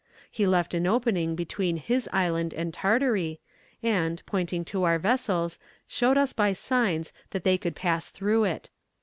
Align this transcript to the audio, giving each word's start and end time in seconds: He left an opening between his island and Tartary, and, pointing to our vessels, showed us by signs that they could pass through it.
He 0.31 0.47
left 0.47 0.73
an 0.73 0.87
opening 0.87 1.35
between 1.35 1.77
his 1.77 2.09
island 2.11 2.55
and 2.55 2.73
Tartary, 2.73 3.39
and, 3.83 4.23
pointing 4.25 4.65
to 4.65 4.83
our 4.83 4.97
vessels, 4.97 5.59
showed 5.85 6.17
us 6.17 6.33
by 6.33 6.53
signs 6.53 7.13
that 7.29 7.43
they 7.43 7.55
could 7.59 7.75
pass 7.75 8.09
through 8.09 8.45
it. 8.45 8.71